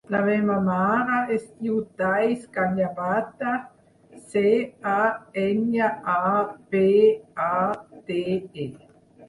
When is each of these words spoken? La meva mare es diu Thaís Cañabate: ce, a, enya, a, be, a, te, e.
La 0.13 0.19
meva 0.27 0.53
mare 0.67 1.17
es 1.35 1.43
diu 1.65 1.75
Thaís 1.99 2.47
Cañabate: 2.55 3.53
ce, 4.33 4.43
a, 4.95 4.97
enya, 5.45 5.93
a, 6.17 6.27
be, 6.75 6.85
a, 7.53 7.55
te, 8.11 8.23
e. 8.69 8.71